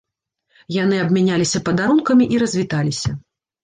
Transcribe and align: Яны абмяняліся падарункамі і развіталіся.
Яны 0.77 0.95
абмяняліся 1.03 1.63
падарункамі 1.69 2.25
і 2.35 2.45
развіталіся. 2.49 3.09